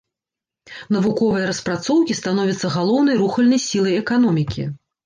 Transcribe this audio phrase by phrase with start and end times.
[0.95, 4.71] Навуковыя распрацоўкі становяцца галоўнай рухальнай сілай эканомікі.